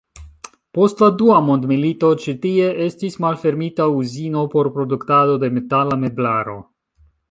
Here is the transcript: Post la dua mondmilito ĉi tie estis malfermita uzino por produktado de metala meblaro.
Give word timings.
Post 0.77 1.03
la 1.03 1.09
dua 1.19 1.41
mondmilito 1.49 2.09
ĉi 2.25 2.35
tie 2.47 2.71
estis 2.87 3.21
malfermita 3.27 3.89
uzino 4.01 4.49
por 4.57 4.75
produktado 4.81 5.41
de 5.45 5.55
metala 5.61 6.05
meblaro. 6.07 6.63